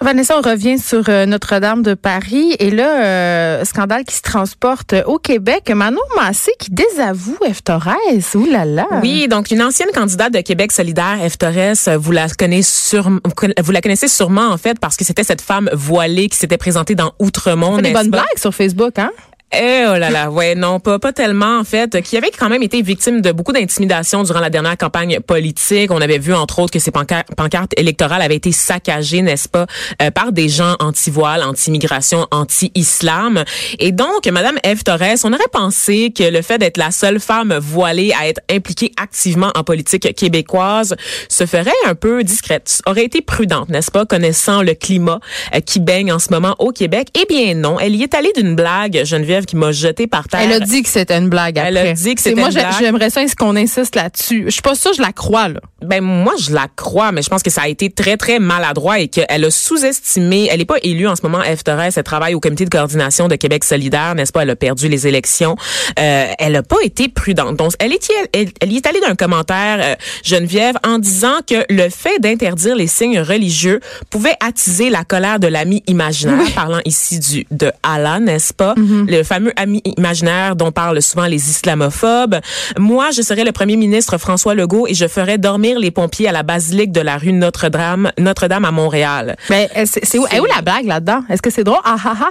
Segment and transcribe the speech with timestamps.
[0.00, 4.94] Vanessa, on revient sur euh, Notre-Dame de Paris et là, euh, scandale qui se transporte
[5.06, 5.70] au Québec.
[5.74, 7.64] Manon Massé qui désavoue F.
[7.64, 7.96] Torres.
[8.34, 8.86] Ouh là là.
[9.02, 11.38] Oui, donc une ancienne candidate de Québec solidaire, F.
[11.38, 15.70] Torres, vous la connaissez vous la connaissez sûrement en fait parce que c'était cette femme
[15.72, 17.78] voilée qui s'était présentée dans Outremont.
[17.78, 19.10] Des bonnes blagues sur Facebook, hein?
[19.58, 22.62] Eh oh là là, ouais, non, pas pas tellement en fait, qui avait quand même
[22.62, 25.90] été victime de beaucoup d'intimidation durant la dernière campagne politique.
[25.90, 29.64] On avait vu entre autres que ses pancartes, électorales avaient été saccagées, n'est-ce pas,
[30.02, 33.44] euh, par des gens anti-voile, anti-immigration, anti-islam.
[33.78, 37.56] Et donc, Madame Eve Torres, on aurait pensé que le fait d'être la seule femme
[37.58, 40.96] voilée à être impliquée activement en politique québécoise
[41.30, 45.20] se ferait un peu discrète, aurait été prudente, n'est-ce pas, connaissant le climat
[45.54, 47.08] euh, qui baigne en ce moment au Québec?
[47.18, 50.40] Eh bien non, elle y est allée d'une blague, Geneviève qui m'a jeté par terre.
[50.42, 51.70] Elle a dit que c'était une blague après.
[51.70, 52.74] Elle a dit que c'était Moi, une blague.
[52.78, 54.44] j'aimerais ça qu'on insiste là-dessus?
[54.46, 55.60] Je suis pas sûre, je la crois, là.
[55.82, 58.98] Ben, moi, je la crois, mais je pense que ça a été très, très maladroit
[58.98, 61.64] et qu'elle a sous-estimé, elle n'est pas élue en ce moment, F.
[61.64, 64.42] Torres, elle travaille au comité de coordination de Québec solidaire, n'est-ce pas?
[64.42, 65.56] Elle a perdu les élections.
[65.98, 67.56] Euh, elle n'a pas été prudente.
[67.56, 69.94] Donc, elle, est, elle, elle y est allée d'un commentaire, euh,
[70.24, 75.46] Geneviève, en disant que le fait d'interdire les signes religieux pouvait attiser la colère de
[75.46, 78.74] l'ami imaginaire, parlant ici du de Allah, n'est-ce pas?
[78.76, 82.36] Le fameux ami imaginaire dont parlent souvent les islamophobes.
[82.78, 86.32] Moi, je serais le premier ministre François Legault et je ferais dormir les pompiers à
[86.32, 89.36] la basilique de la rue Notre-Dame, Notre-Dame à Montréal.
[89.50, 91.22] Mais euh, c'est où, est où la blague là-dedans?
[91.28, 91.80] Est-ce que c'est drôle?
[91.84, 92.30] Ah ah ah.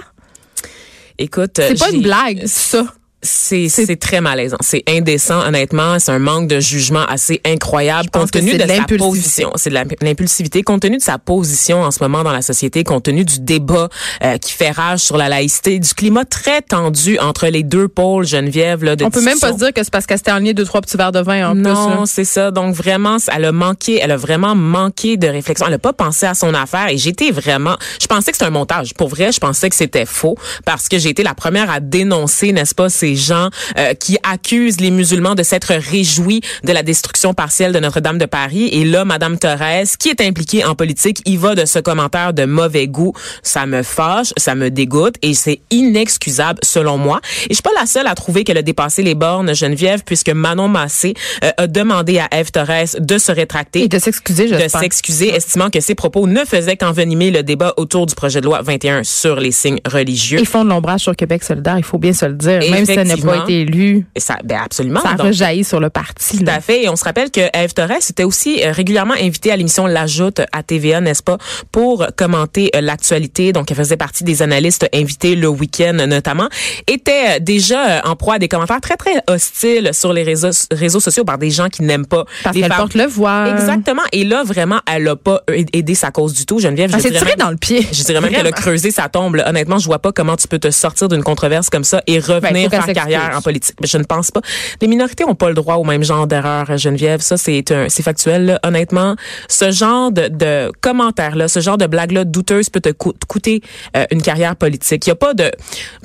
[1.18, 2.84] Écoute, C'est pas une blague, ça.
[3.26, 8.30] C'est c'est très malaisant, c'est indécent honnêtement, c'est un manque de jugement assez incroyable compte
[8.30, 8.98] tenu c'est de de sa l'impulsivité.
[8.98, 12.84] position, c'est de l'impulsivité compte tenu de sa position en ce moment dans la société,
[12.84, 13.88] compte tenu du débat
[14.24, 18.26] euh, qui fait rage sur la laïcité, du climat très tendu entre les deux pôles
[18.26, 20.54] Geneviève là de On peut même pas se dire que c'est parce qu'elle s'était enlignée
[20.54, 21.54] deux, trois petits verres de vin en.
[21.54, 22.50] Non, c'est ça.
[22.50, 25.66] Donc vraiment, elle a manqué, elle a vraiment manqué de réflexion.
[25.66, 28.50] Elle a pas pensé à son affaire et j'étais vraiment, je pensais que c'était un
[28.50, 28.94] montage.
[28.94, 32.52] Pour vrai, je pensais que c'était faux parce que j'ai été la première à dénoncer,
[32.52, 37.34] n'est-ce pas, ces gens euh, qui accusent les musulmans de s'être réjouis de la destruction
[37.34, 38.68] partielle de Notre-Dame de Paris.
[38.72, 42.44] Et là, Madame Thérèse, qui est impliquée en politique, y va de ce commentaire de
[42.44, 43.12] mauvais goût.
[43.42, 47.20] Ça me fâche, ça me dégoûte et c'est inexcusable selon moi.
[47.44, 50.30] Et je suis pas la seule à trouver qu'elle a dépassé les bornes, Geneviève, puisque
[50.30, 54.68] Manon Massé euh, a demandé à Eve Torres de se rétracter Et de s'excuser, de
[54.68, 58.62] s'excuser, estimant que ses propos ne faisaient qu'envenimer le débat autour du projet de loi
[58.62, 60.38] 21 sur les signes religieux.
[60.40, 62.60] Ils font de l'ombrage sur Québec solidaire, il faut bien se le dire.
[62.70, 65.00] Même si elle n'a pas été élue, Et ça, ben absolument.
[65.00, 66.38] ça a Donc, rejailli sur le parti.
[66.38, 66.54] Tout là.
[66.56, 66.84] à fait.
[66.84, 70.40] Et on se rappelle que Eve Torres était aussi euh, régulièrement invitée à l'émission L'Ajoute
[70.52, 71.38] à TVA, n'est-ce pas,
[71.72, 73.52] pour commenter euh, l'actualité.
[73.52, 76.48] Donc, elle faisait partie des analystes invités le week-end notamment.
[76.86, 81.00] Était euh, déjà en proie à des commentaires très, très hostiles sur les réseaux, réseaux
[81.00, 83.50] sociaux par des gens qui n'aiment pas Parce qu'elle porte le voile.
[83.52, 84.02] Exactement.
[84.12, 86.90] Et là, vraiment, elle a pas aidé sa cause du tout, Geneviève.
[86.92, 87.86] Elle Je s'est dirais même- dans le pied.
[87.92, 89.42] je dirais même qu'elle a creusé sa tombe.
[89.46, 92.34] Honnêtement, je vois pas comment tu peux te sortir d'une controverse comme ça et Ben,
[92.34, 93.76] revenir faire carrière en politique.
[93.80, 94.40] Mais je ne pense pas.
[94.80, 97.20] Les minorités ont pas le droit au même genre d'erreur, Geneviève.
[97.20, 98.46] Ça, c'est un, c'est factuel.
[98.46, 98.60] là.
[98.62, 99.16] Honnêtement,
[99.48, 103.60] ce genre de, de commentaires-là, ce genre de blagues-là douteuses peut te co- te coûter
[103.96, 105.06] euh, une carrière politique.
[105.06, 105.50] Il y a pas de.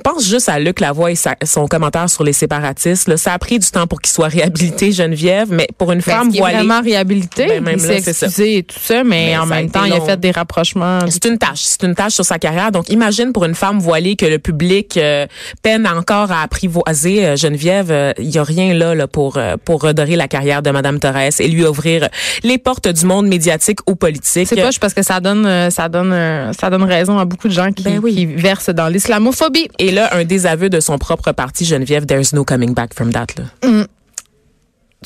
[0.04, 3.08] Pense juste à Luc Lavoie et sa- son commentaire sur les séparatistes.
[3.08, 3.16] Là.
[3.16, 6.26] Ça a pris du temps pour qu'il soit réhabilité, Geneviève, mais pour une Ben, femme
[6.26, 6.56] ce qui est voilée.
[6.56, 9.54] vraiment réhabilité, Ben, même il là, s'est excusé et tout ça, mais, Mais en ça
[9.54, 11.00] même temps, il a fait des rapprochements.
[11.08, 12.72] C'est une tâche, c'est une tâche sur sa carrière.
[12.72, 15.26] Donc, imagine pour une femme voilée que le public euh,
[15.62, 17.90] peine encore à apprivoiser euh, Geneviève.
[17.90, 20.98] euh, Il y a rien là, là pour euh, pour redorer la carrière de Madame
[20.98, 22.08] Torres et lui ouvrir
[22.42, 24.48] les portes du monde médiatique ou politique.
[24.48, 27.48] C'est poche parce que ça donne, euh, ça donne, euh, ça donne raison à beaucoup
[27.48, 28.14] de gens qui, Ben oui.
[28.14, 29.68] qui versent dans l'islamophobie.
[29.78, 32.06] Et là, un désaveu de son propre parti, Geneviève.
[32.06, 33.26] There's no coming back from that.
[33.38, 33.84] Là.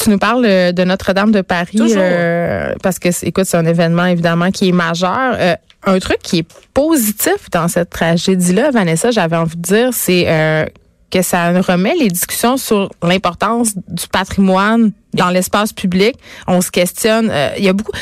[0.02, 3.64] Tu nous parles euh, de Notre-Dame de Paris euh, parce que c'est- écoute, c'est un
[3.64, 5.34] événement évidemment qui est majeur.
[5.38, 5.54] Euh,
[5.86, 10.66] un truc qui est positif dans cette tragédie-là, Vanessa, j'avais envie de dire, c'est euh,
[11.10, 16.16] que ça remet les discussions sur l'importance du patrimoine dans l'espace public.
[16.46, 17.30] On se questionne.
[17.30, 17.92] euh, Il y a beaucoup.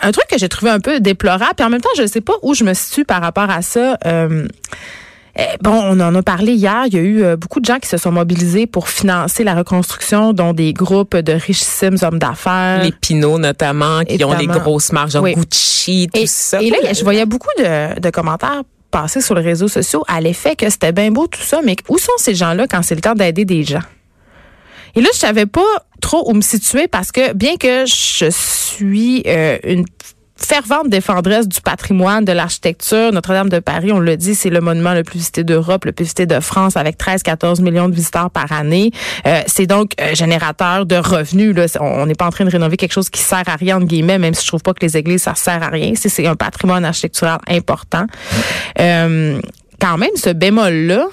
[0.00, 2.20] Un truc que j'ai trouvé un peu déplorable, puis en même temps, je ne sais
[2.20, 3.96] pas où je me situe par rapport à ça.
[4.06, 4.46] Euh,
[5.36, 6.82] eh, Bon, on en a parlé hier.
[6.88, 9.54] Il y a eu euh, beaucoup de gens qui se sont mobilisés pour financer la
[9.54, 12.82] reconstruction, dont des groupes de richissimes hommes d'affaires.
[12.84, 15.34] Les Pinots notamment, qui ont les grosses genre Oui.
[15.34, 16.60] Gucci, tout Et, ça.
[16.62, 18.62] et là, je voyais beaucoup de, de commentaires
[18.92, 21.98] passer sur les réseaux sociaux à l'effet que c'était bien beau tout ça, mais où
[21.98, 23.82] sont ces gens-là quand c'est le temps d'aider des gens?
[24.94, 25.60] Et là, je savais pas
[26.00, 29.86] trop où me situer parce que bien que je suis euh, une
[30.44, 33.12] fervente défendresse du patrimoine, de l'architecture.
[33.12, 36.04] Notre-Dame de Paris, on le dit, c'est le monument le plus visité d'Europe, le plus
[36.04, 38.90] visité de France, avec 13-14 millions de visiteurs par année.
[39.26, 41.54] Euh, c'est donc euh, générateur de revenus.
[41.54, 41.66] Là.
[41.80, 44.18] On n'est pas en train de rénover quelque chose qui sert à rien, entre guillemets,
[44.18, 45.92] même si je trouve pas que les églises, ça sert à rien.
[45.94, 48.06] C'est, un patrimoine architectural important.
[48.78, 49.40] Euh,
[49.80, 51.06] quand même, ce bémol-là,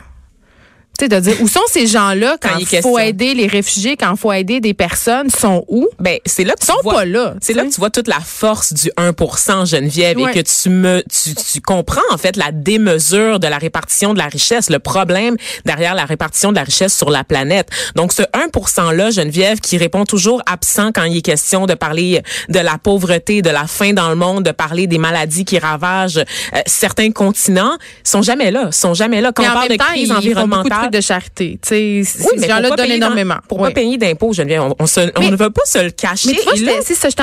[1.00, 3.00] tu sais, de dire où sont ces gens-là quand, Quand il faut question.
[3.00, 5.88] aider les réfugiés, quand il faut aider des personnes, sont où?
[6.00, 7.34] Ben, c'est là que tu sont vois, pas là.
[7.42, 10.31] C'est là que tu vois toute la force du 1% Geneviève Ouais.
[10.31, 14.18] et que tu me tu, tu comprends en fait la démesure de la répartition de
[14.19, 17.69] la richesse, le problème derrière la répartition de la richesse sur la planète.
[17.95, 22.22] Donc ce 1% là Geneviève qui répond toujours absent quand il est question de parler
[22.50, 26.18] de la pauvreté, de la faim dans le monde, de parler des maladies qui ravagent
[26.18, 29.86] euh, certains continents, sont jamais là, sont jamais là quand Mais on parle de temps,
[29.86, 30.88] crise environnementale.
[30.89, 31.59] De charité.
[31.62, 33.38] Tu sais, Oui, ces mais gens-là donnent énormément.
[33.47, 35.91] Pour pas payer d'impôts, Geneviève, on, on, se- on Mais- ne veut pas se le
[35.91, 36.30] cacher.
[36.30, 36.71] Mais tu vois, j'étais-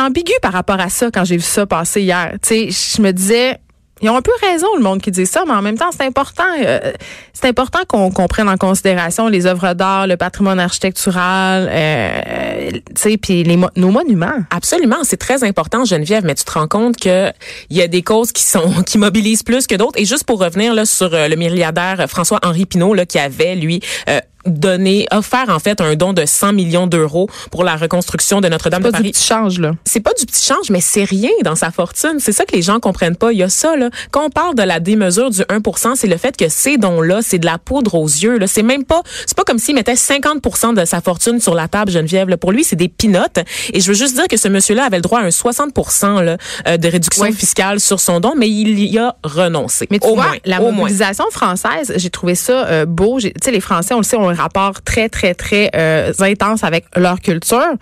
[0.00, 2.32] ambiguë par rapport à ça quand j'ai vu ça passer hier.
[2.42, 3.58] Tu sais, je me disais,
[4.02, 6.04] ils ont un peu raison, le monde qui dit ça, mais en même temps, c'est
[6.04, 6.44] important.
[6.60, 6.92] euh,
[7.32, 12.80] c'est important qu'on qu'on prenne en considération les œuvres d'art, le patrimoine architectural, euh, tu
[12.94, 14.38] sais, puis les nos monuments.
[14.50, 17.30] Absolument, c'est très important, Geneviève, mais tu te rends compte que
[17.70, 19.98] il y a des causes qui sont qui mobilisent plus que d'autres.
[19.98, 23.54] Et juste pour revenir là sur euh, le milliardaire François Henri Pinault là qui avait
[23.54, 28.40] lui euh, donné offert en fait un don de 100 millions d'euros pour la reconstruction
[28.40, 29.12] de Notre-Dame de Pas du Paris.
[29.12, 29.72] petit change là.
[29.84, 32.16] C'est pas du petit change, mais c'est rien dans sa fortune.
[32.18, 33.32] C'est ça que les gens comprennent pas.
[33.32, 33.90] Il y a ça, là.
[34.10, 37.38] Quand on parle de la démesure du 1% c'est le fait que ces dons-là, c'est
[37.38, 38.46] de la poudre aux yeux, là.
[38.46, 41.90] C'est même pas, c'est pas comme s'il mettait 50% de sa fortune sur la table,
[41.90, 42.36] Geneviève, là.
[42.36, 43.38] Pour lui, c'est des pinottes.
[43.72, 45.72] Et je veux juste dire que ce monsieur-là avait le droit à un 60
[46.22, 49.86] là, euh, de réduction fiscale sur son don, mais il y a renoncé.
[49.90, 50.36] Mais tu au vois, moins.
[50.44, 50.72] la moins.
[50.72, 53.18] mobilisation française, j'ai trouvé ça euh, beau.
[53.20, 56.84] Tu sais, les Français, on le sait, un rapport très, très, très euh, intense avec
[56.96, 57.74] leur culture.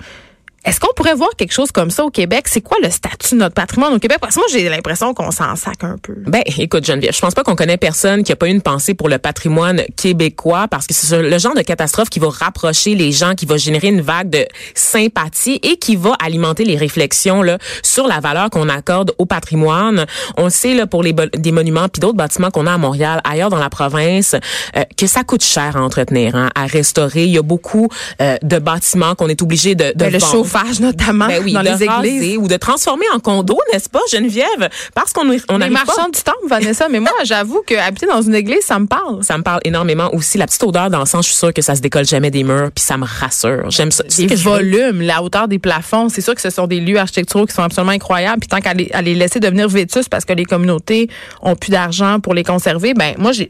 [0.65, 2.47] Est-ce qu'on pourrait voir quelque chose comme ça au Québec?
[2.49, 4.19] C'est quoi le statut de notre patrimoine au Québec?
[4.21, 6.15] Parce que moi, j'ai l'impression qu'on s'en sac un peu.
[6.27, 8.95] Ben, écoute, Geneviève, je pense pas qu'on connaît personne qui a pas eu une pensée
[8.95, 13.13] pour le patrimoine québécois parce que c'est le genre de catastrophe qui va rapprocher les
[13.13, 17.59] gens, qui va générer une vague de sympathie et qui va alimenter les réflexions là
[17.83, 20.07] sur la valeur qu'on accorde au patrimoine.
[20.39, 23.21] On le sait là pour les des monuments puis d'autres bâtiments qu'on a à Montréal,
[23.25, 24.35] ailleurs dans la province,
[24.77, 27.25] euh, que ça coûte cher à entretenir, hein, à restaurer.
[27.25, 27.89] Il y a beaucoup
[28.21, 30.54] euh, de bâtiments qu'on est obligé de, de Ben, le vendre.
[30.55, 32.39] Chauffage, notamment, Ben oui, dans les raser églises.
[32.39, 34.69] ou de transformer en condo, n'est-ce pas, Geneviève?
[34.95, 38.23] Parce qu'on on Les pas marchands du temple, Vanessa, mais moi, j'avoue que habiter dans
[38.23, 39.23] une église, ça me parle.
[39.23, 40.39] ça me parle énormément aussi.
[40.39, 42.85] La petite odeur d'encens, je suis sûre que ça se décolle jamais des murs, puis
[42.85, 43.71] ça me rassure.
[43.71, 44.05] J'aime ça.
[44.19, 47.55] Les volumes, la hauteur des plafonds, c'est sûr que ce sont des lieux architecturaux qui
[47.55, 48.41] sont absolument incroyables.
[48.41, 51.09] Puis tant qu'à les, à les laisser devenir vétus parce que les communautés
[51.43, 53.45] ont plus d'argent pour les conserver, ben moi, je,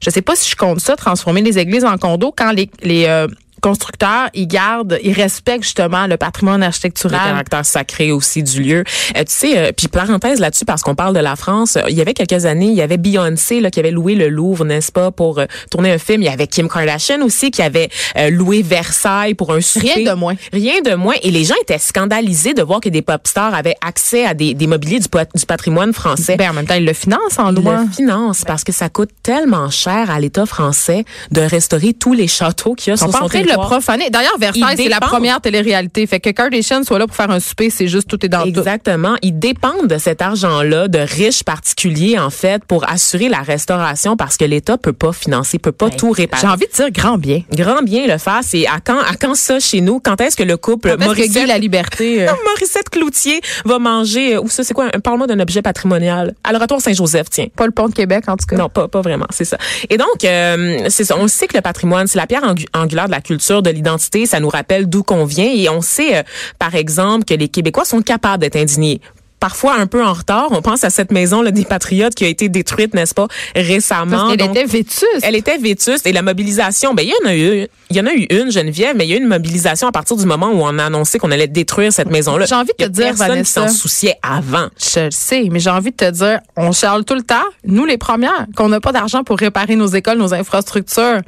[0.00, 3.06] je sais pas si je compte ça, transformer les églises en condos quand les, les
[3.06, 3.26] euh,
[3.60, 7.20] constructeurs, ils gardent, ils respectent justement le patrimoine le architectural.
[7.20, 8.84] caractère sacré aussi du lieu.
[9.16, 11.96] Euh, tu sais, euh, puis parenthèse là-dessus, parce qu'on parle de la France, euh, il
[11.96, 14.92] y avait quelques années, il y avait Beyoncé là, qui avait loué le Louvre, n'est-ce
[14.92, 16.22] pas, pour euh, tourner un film.
[16.22, 17.88] Il y avait Kim Kardashian aussi qui avait
[18.30, 19.92] loué Versailles pour un souper.
[19.94, 20.34] Rien de moins.
[20.52, 21.14] Rien de moins.
[21.22, 24.54] Et les gens étaient scandalisés de voir que des pop stars avaient accès à des,
[24.54, 26.36] des mobiliers du, du patrimoine français.
[26.36, 27.82] Ben, en même temps, ils le financent en Ils louant.
[27.82, 32.28] le financent parce que ça coûte tellement cher à l'État français de restaurer tous les
[32.28, 33.68] châteaux qu'il y a Ils sur son de le territoire.
[33.70, 34.10] profaner.
[34.10, 36.06] D'ailleurs, Versailles, c'est la première télé-réalité.
[36.06, 38.48] Fait que Kardashian soit là pour faire un souper, c'est juste tout est dans tout.
[38.48, 39.16] Exactement.
[39.22, 44.36] Ils dépendent de cet argent-là, de riches particuliers, en fait, pour assurer la restauration parce
[44.36, 46.42] que l'État peut pas financer, peut pas tout réparer.
[46.42, 47.42] J'ai envie de dire grand bien.
[47.52, 48.40] Grand bien le faire.
[48.42, 50.00] C'est à quand, à quand ça chez nous?
[50.00, 52.22] Quand est-ce que le couple Guy, la liberté.
[52.28, 54.88] euh, Morissette Cloutier va manger, euh, ou ça, c'est quoi?
[55.02, 56.34] Parle-moi d'un objet patrimonial.
[56.44, 57.46] À l'oratoire Saint-Joseph, tiens.
[57.56, 58.56] pas le pont de Québec, en tout cas.
[58.56, 59.58] Non, pas, pas vraiment, c'est ça.
[59.90, 61.16] Et donc, euh, c'est ça.
[61.18, 64.26] On sait que le patrimoine, c'est la pierre angu- angulaire de la culture, de l'identité.
[64.26, 65.50] Ça nous rappelle d'où qu'on vient.
[65.52, 66.22] Et on sait, euh,
[66.58, 69.00] par exemple, que les Québécois sont capables d'être indignés.
[69.40, 70.48] Parfois un peu en retard.
[70.50, 74.26] On pense à cette maison là, des Patriotes qui a été détruite, n'est-ce pas, récemment.
[74.26, 75.20] Parce Donc, était vétuste.
[75.22, 78.06] elle était vétuste et la mobilisation, ben il y en a eu, il y en
[78.06, 80.48] a eu une Geneviève, mais il y a eu une mobilisation à partir du moment
[80.48, 82.46] où on a annoncé qu'on allait détruire cette maison-là.
[82.46, 83.62] J'ai envie de te dire, personne Vanessa.
[83.62, 84.70] qui s'en souciait avant.
[84.76, 87.84] Je le sais, mais j'ai envie de te dire, on charle tout le temps, nous
[87.84, 91.20] les premières, qu'on n'a pas d'argent pour réparer nos écoles, nos infrastructures.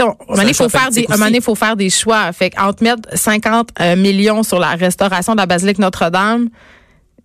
[0.00, 2.32] On- un moment faut faire des, un moment faut faire des choix.
[2.32, 6.48] Fait entre mettre 50 euh, millions sur la restauration de la basilique Notre-Dame,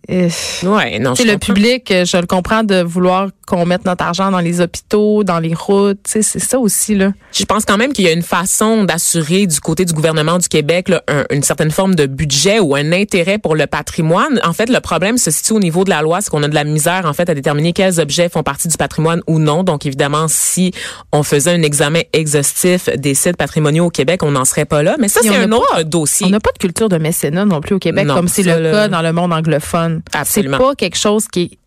[0.09, 1.53] Ouais, non, je le comprends.
[1.53, 5.39] public, euh, je le comprends de vouloir qu'on mette notre argent dans les hôpitaux, dans
[5.39, 5.99] les routes.
[6.05, 7.11] C'est ça aussi là.
[7.31, 10.47] Je pense quand même qu'il y a une façon d'assurer du côté du gouvernement du
[10.47, 14.39] Québec là, une certaine forme de budget ou un intérêt pour le patrimoine.
[14.43, 16.55] En fait, le problème se situe au niveau de la loi, c'est qu'on a de
[16.55, 19.63] la misère en fait à déterminer quels objets font partie du patrimoine ou non.
[19.63, 20.73] Donc évidemment, si
[21.11, 24.95] on faisait un examen exhaustif des sites patrimoniaux au Québec, on n'en serait pas là.
[24.99, 26.27] Mais ça, c'est un autre dossier.
[26.27, 28.87] On n'a pas de culture de mécénat non plus au Québec, comme c'est le cas
[28.87, 29.92] dans le monde anglophone.
[30.25, 31.57] C'est pas quelque chose qui est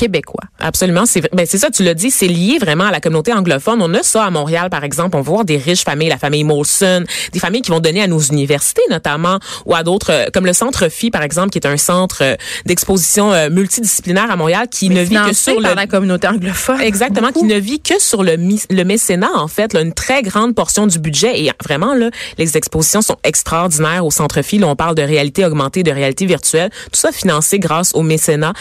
[0.00, 0.44] québécois.
[0.58, 3.82] Absolument, c'est ben c'est ça tu l'as dit, c'est lié vraiment à la communauté anglophone.
[3.82, 6.42] On a ça à Montréal par exemple, on va voir des riches familles, la famille
[6.42, 7.04] Molson,
[7.34, 10.54] des familles qui vont donner à nos universités notamment ou à d'autres euh, comme le
[10.54, 14.88] centre Phi par exemple qui est un centre euh, d'exposition euh, multidisciplinaire à Montréal qui
[14.88, 15.74] ne vit que sur le...
[15.74, 16.80] la communauté anglophone.
[16.80, 18.36] Exactement, qui ne vit que sur le
[18.70, 22.56] le mécénat en fait, là, une très grande portion du budget et vraiment là les
[22.56, 26.70] expositions sont extraordinaires au centre Phi, là, on parle de réalité augmentée, de réalité virtuelle,
[26.90, 28.54] tout ça financé grâce au mécénat.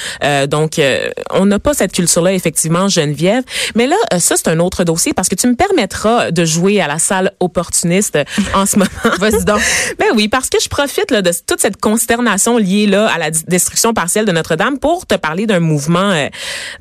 [0.47, 0.81] donc
[1.31, 3.43] on n'a pas cette culture-là, effectivement, Geneviève.
[3.75, 6.81] Mais là, euh, ça, c'est un autre dossier parce que tu me permettras de jouer
[6.81, 8.17] à la salle opportuniste
[8.53, 8.89] en ce moment.
[9.19, 9.61] Vas-y donc.
[9.99, 13.31] ben oui, parce que je profite là, de toute cette consternation liée là à la
[13.31, 16.27] destruction partielle de Notre-Dame pour te parler d'un mouvement euh,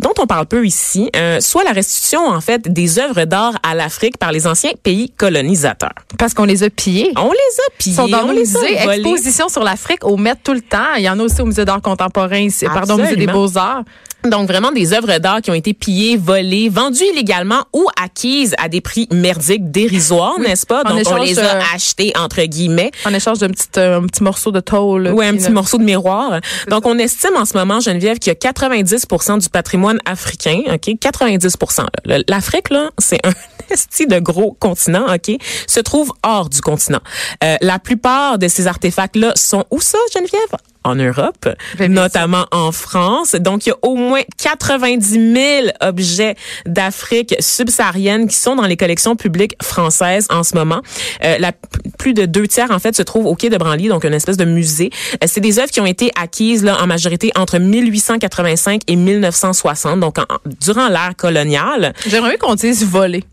[0.00, 3.75] dont on parle peu ici, euh, soit la restitution, en fait, des œuvres d'art à
[3.75, 5.95] l'Afrique par les anciens pays colonisateurs.
[6.19, 7.12] Parce qu'on les a pillés.
[7.17, 7.93] On les a pillés.
[7.93, 8.76] Ils sont dans on les musées.
[8.76, 10.95] Exposition sur l'Afrique au Met tout le temps.
[10.97, 12.67] Il y en a aussi au Musée d'art contemporain ici.
[12.67, 13.85] Pardon, au Musée des Beaux-Arts.
[14.25, 18.68] Donc vraiment des œuvres d'art qui ont été pillées, volées, vendues illégalement ou acquises à
[18.68, 20.82] des prix merdiques, dérisoires, n'est-ce pas?
[20.82, 24.50] Donc on les a achetées entre guillemets en échange d'un petit euh, un petit morceau
[24.50, 25.12] de tôle.
[25.14, 26.40] Oui, un petit morceau de miroir.
[26.68, 30.88] Donc on estime en ce moment Geneviève qu'il y a 90% du patrimoine africain, OK?
[30.88, 31.87] 90%.
[32.28, 33.32] L'Afrique là, c'est un
[33.70, 37.00] esti de gros continent, OK, se trouve hors du continent.
[37.44, 40.58] Euh, la plupart de ces artefacts là sont où ça Geneviève?
[40.88, 41.49] En Europe,
[41.88, 43.35] notamment en France.
[43.35, 46.35] Donc, il y a au moins 90 000 objets
[46.66, 50.80] d'Afrique subsaharienne qui sont dans les collections publiques françaises en ce moment.
[51.25, 51.52] Euh, la,
[51.99, 54.37] plus de deux tiers, en fait, se trouvent au Quai de Branly, donc une espèce
[54.37, 54.90] de musée.
[55.14, 60.00] Euh, c'est des œuvres qui ont été acquises là, en majorité entre 1885 et 1960,
[60.00, 60.16] donc
[60.61, 61.92] durant l'ère coloniale.
[62.07, 63.25] J'aimerais qu'on dise voler.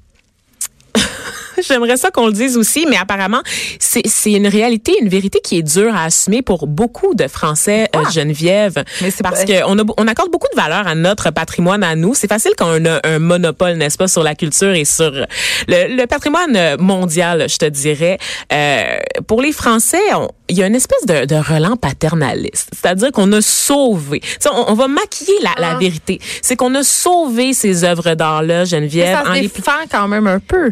[1.68, 3.42] J'aimerais ça qu'on le dise aussi, mais apparemment,
[3.80, 8.10] c'est une réalité, une vérité qui est dure à assumer pour beaucoup de Français, euh,
[8.12, 8.84] Geneviève.
[9.02, 12.14] Mais parce qu'on on accorde beaucoup de valeur à notre patrimoine, à nous.
[12.14, 15.28] C'est facile quand on a un monopole, n'est-ce pas, sur la culture et sur le,
[15.68, 18.18] le patrimoine mondial, je te dirais.
[18.54, 18.98] Euh,
[19.28, 20.02] pour les Français,
[20.50, 22.70] il y a une espèce de, de relent paternaliste.
[22.74, 24.22] C'est-à-dire qu'on a sauvé.
[24.46, 25.78] On, on, va maquiller la, la ah.
[25.78, 26.20] vérité.
[26.42, 29.18] C'est qu'on a sauvé ces œuvres d'art-là, Geneviève.
[29.24, 30.72] Mais ça se défend quand même un peu.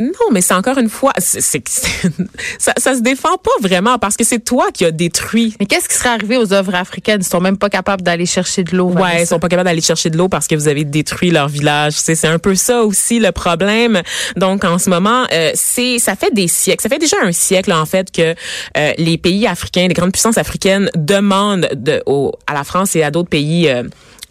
[0.00, 1.40] Non, mais c'est encore une fois, c'est,
[2.58, 5.54] ça, ça se défend pas vraiment parce que c'est toi qui as détruit.
[5.60, 7.20] Mais qu'est-ce qui serait arrivé aux œuvres africaines?
[7.20, 8.90] Ils sont même pas capables d'aller chercher de l'eau.
[8.90, 11.48] Ouais, ils sont pas capables d'aller chercher de l'eau parce que vous avez détruit leur
[11.48, 11.94] village.
[11.94, 14.02] C'est, c'est un peu ça aussi le problème.
[14.36, 17.72] Donc en ce moment, euh, c'est, ça fait des siècles, ça fait déjà un siècle
[17.72, 18.34] en fait que
[18.76, 23.02] euh, les pays africains, les grandes puissances africaines demandent de, au, à la France et
[23.02, 23.68] à d'autres pays.
[23.68, 23.84] Euh,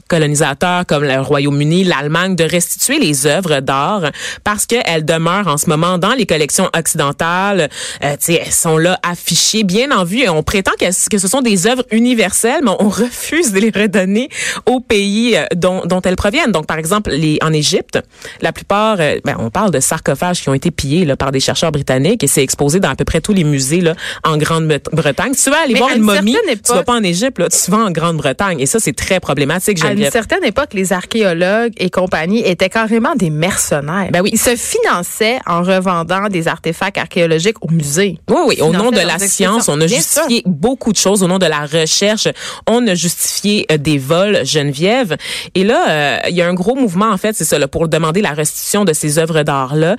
[0.08, 4.12] colonisateurs comme le Royaume-Uni, l'Allemagne, de restituer les œuvres d'art
[4.44, 7.70] parce qu'elles demeurent en ce moment dans les collections occidentales.
[8.04, 10.20] Euh, elles sont là affichées, bien en vue.
[10.20, 14.30] Et on prétend que ce sont des œuvres universelles, mais on refuse de les redonner
[14.66, 16.52] aux pays euh, dont, dont elles proviennent.
[16.52, 18.00] Donc, par exemple, les, en Égypte,
[18.42, 21.40] la plupart, euh, ben, on parle de sarcophages qui ont été pillés là, par des
[21.40, 25.34] chercheurs britanniques et c'est exposé dans à peu près tous les musées là, en Grande-Bretagne.
[25.34, 27.78] Si tu vas aller voir une momie, tu vas pas en Égypte, là, tu vas
[27.78, 28.60] en Grande-Bretagne.
[28.60, 33.30] Et ça, c'est très problématique une certaine époque, les archéologues et compagnie étaient carrément des
[33.30, 34.10] mercenaires.
[34.12, 34.32] Ben oui.
[34.34, 38.18] Ils se finançaient en revendant des artefacts archéologiques au musée.
[38.30, 38.62] Oui, oui.
[38.62, 41.24] Au nom de la science, on a justifié beaucoup de choses.
[41.24, 42.28] Au nom de la recherche,
[42.68, 45.18] on a justifié euh, des vols, Geneviève.
[45.56, 47.88] Et là, euh, il y a un gros mouvement, en fait, c'est ça, là, pour
[47.88, 49.96] demander la restitution de ces œuvres d'art-là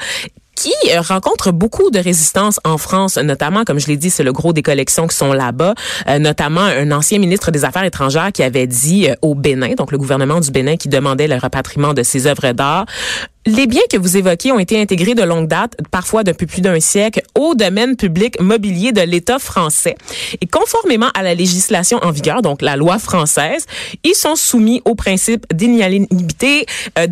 [0.54, 4.32] qui euh, rencontre beaucoup de résistance en France, notamment, comme je l'ai dit, c'est le
[4.32, 5.75] gros des collections qui sont là-bas,
[6.08, 9.92] euh, notamment un ancien ministre des Affaires étrangères qui avait dit euh, au Bénin, donc
[9.92, 12.87] le gouvernement du Bénin qui demandait le repatriement de ses œuvres d'art,
[13.46, 16.80] les biens que vous évoquez ont été intégrés de longue date, parfois depuis plus d'un
[16.80, 19.96] siècle, au domaine public mobilier de l'État français.
[20.40, 23.66] Et conformément à la législation en vigueur, donc la loi française,
[24.02, 26.66] ils sont soumis au principe d'inaliénabilité,
[26.98, 27.06] euh.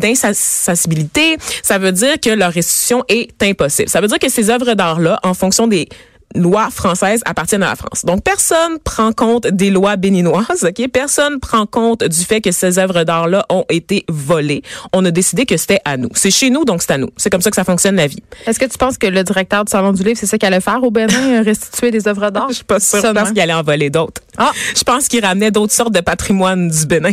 [1.63, 3.89] Ça veut dire que leur restitution est impossible.
[3.89, 5.87] Ça veut dire que ces œuvres d'art-là, en fonction des
[6.35, 8.05] lois françaises appartiennent à la France.
[8.05, 10.87] Donc, personne prend compte des lois béninoises, OK?
[10.91, 14.61] Personne prend compte du fait que ces œuvres d'art-là ont été volées.
[14.93, 16.09] On a décidé que c'était à nous.
[16.13, 17.09] C'est chez nous, donc c'est à nous.
[17.17, 18.23] C'est comme ça que ça fonctionne la vie.
[18.45, 20.61] Est-ce que tu penses que le directeur du Salon du Livre, c'est ça qu'il allait
[20.61, 22.47] faire au Bénin, euh, restituer des œuvres d'art?
[22.49, 23.01] Je suis pas sûre.
[23.01, 24.21] Je pense qu'il allait en voler d'autres.
[24.37, 24.51] Ah.
[24.75, 27.11] Je pense qu'il ramenait d'autres sortes de patrimoine du Bénin.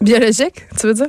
[0.00, 1.06] Biologique, tu veux dire?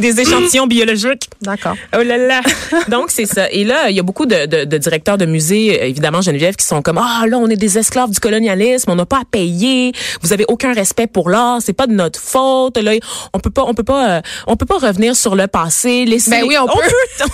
[0.00, 1.28] Des échantillons biologiques.
[1.42, 1.76] D'accord.
[1.96, 2.40] Oh là là.
[2.88, 3.50] Donc, c'est ça.
[3.50, 6.56] Et là, il y a beaucoup de, de, de directeurs de musées, euh, évidemment, Geneviève,
[6.56, 9.24] qui sont comme, ah, là, on est des esclaves du colonialisme, on n'a pas à
[9.30, 9.92] payer,
[10.22, 12.92] vous avez aucun respect pour l'art, c'est pas de notre faute, là,
[13.34, 16.30] on peut pas, on peut pas, euh, on peut pas revenir sur le passé, laisser...
[16.30, 17.26] Ben oui, on peut.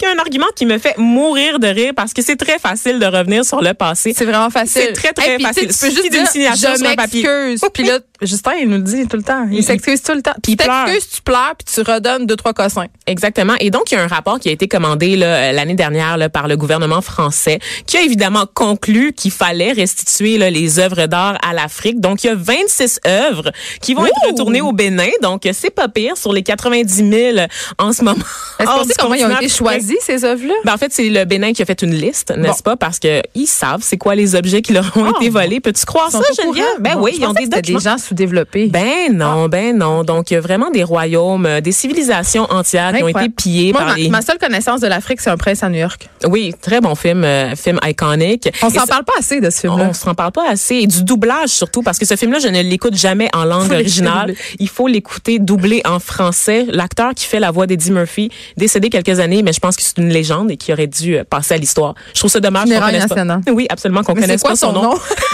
[0.00, 2.58] Il y a un argument qui me fait mourir de rire parce que c'est très
[2.58, 4.12] facile de revenir sur le passé.
[4.16, 4.82] C'est vraiment facile.
[4.86, 5.68] C'est très, très Hey, facile.
[5.68, 7.22] Tu peux juste dire, signature je sur un papier.
[7.22, 7.60] m'excuse.
[7.72, 9.46] Puis là, Justin, il nous le dit tout le temps.
[9.50, 10.32] Il s'excuse tout le temps.
[10.42, 10.86] Puis il il pleure.
[10.86, 12.86] t'excuse, tu pleures, puis tu redonnes deux, trois cossins.
[13.06, 13.54] Exactement.
[13.60, 16.28] Et donc, il y a un rapport qui a été commandé euh, l'année dernière là,
[16.28, 21.38] par le gouvernement français qui a évidemment conclu qu'il fallait restituer là, les œuvres d'art
[21.48, 22.00] à l'Afrique.
[22.00, 25.08] Donc, il y a 26 œuvres qui vont être retournées au Bénin.
[25.22, 27.46] Donc, c'est pas pire sur les 90 000
[27.78, 28.16] en ce moment.
[28.58, 30.54] Est-ce qu'on sait comment ils ont été choisis, ces œuvres-là?
[30.64, 32.62] Ben, en fait, c'est le Bénin qui a fait une liste, n'est-ce Bon.
[32.70, 32.76] pas?
[32.76, 35.60] Parce que ils savent c'est quoi les objets qui leur ont Ah, été volés.
[35.60, 36.66] Peux-tu croire ça, Geneviève?
[36.80, 38.66] Ben oui, ils ont des des gens sous-développés.
[38.68, 39.99] Ben non, ben non.
[40.04, 43.72] Donc, il y a vraiment des royaumes, euh, des civilisations entières qui ont été pillées
[43.72, 44.08] Moi, par ma, les...
[44.08, 46.08] ma seule connaissance de l'Afrique, c'est un prince à New York.
[46.26, 48.50] Oui, très bon film, euh, film iconique.
[48.62, 49.86] On s'en parle pas assez de ce film-là.
[49.90, 50.76] on s'en parle pas assez.
[50.76, 53.74] Et du doublage surtout, parce que ce film-là, je ne l'écoute jamais en langue Faut
[53.74, 54.34] originale.
[54.58, 56.66] Il faut l'écouter doublé en français.
[56.68, 59.98] L'acteur qui fait la voix d'Eddie Murphy, décédé quelques années, mais je pense que c'est
[59.98, 61.94] une légende et qui aurait dû euh, passer à l'histoire.
[62.14, 63.20] Je trouve ça dommage qu'on connaisse pas.
[63.52, 64.82] Oui, absolument qu'on connaisse quoi pas son son nom.
[64.82, 64.94] nom?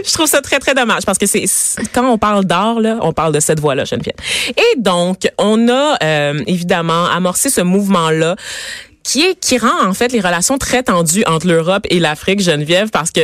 [0.06, 1.44] Je trouve ça très, très dommage parce que c'est
[1.92, 4.14] quand on parle d'art, là, on parle de cette voix-là, Geneviève.
[4.56, 8.36] Et donc, on a euh, évidemment amorcé ce mouvement-là
[9.02, 12.90] qui est qui rend en fait les relations très tendues entre l'Europe et l'Afrique, Geneviève,
[12.90, 13.22] parce que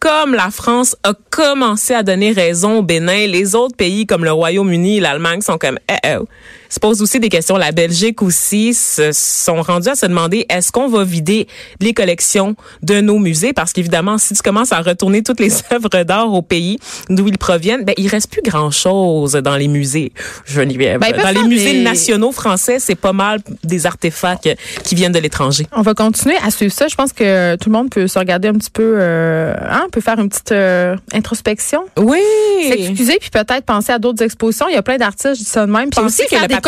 [0.00, 4.32] comme la France a commencé à donner raison au Bénin, les autres pays comme le
[4.32, 6.26] Royaume-Uni et l'Allemagne sont comme eh oh.
[6.70, 7.56] Se posent aussi des questions.
[7.56, 11.46] La Belgique aussi se sont rendus à se demander est-ce qu'on va vider
[11.80, 13.52] les collections de nos musées?
[13.52, 17.38] Parce qu'évidemment si tu commences à retourner toutes les œuvres d'art au pays d'où ils
[17.38, 20.12] proviennent, ben il reste plus grand-chose dans les musées.
[20.46, 21.00] Geneviève.
[21.00, 24.48] Ben, dans les musées des- nationaux français, c'est pas mal des artefacts
[24.84, 25.66] qui viennent de l'étranger.
[25.72, 26.86] On va continuer à suivre ça.
[26.88, 30.00] Je pense que tout le monde peut se regarder un petit peu, euh, hein, peut
[30.00, 31.82] faire une petite euh, introspection.
[31.96, 32.20] Oui.
[32.68, 34.66] S'excuser puis peut-être penser à d'autres expositions.
[34.68, 35.90] Il y a plein d'artistes, je dis ça de même.
[35.90, 36.59] Puis aussi que faire le des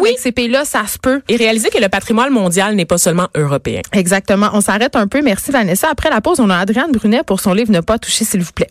[0.00, 0.08] Oui.
[0.08, 1.22] avec ces pays-là, ça se peut.
[1.28, 3.80] Et réaliser que le patrimoine mondial n'est pas seulement européen.
[3.92, 4.50] Exactement.
[4.52, 5.22] On s'arrête un peu.
[5.22, 5.88] Merci Vanessa.
[5.90, 8.52] Après la pause, on a Adrienne Brunet pour son livre Ne pas toucher, s'il vous
[8.52, 8.68] plaît.